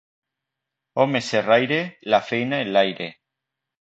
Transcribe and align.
Home 1.03 1.21
xerraire, 1.27 1.79
la 2.15 2.21
feina 2.31 2.63
enlaire. 2.67 3.09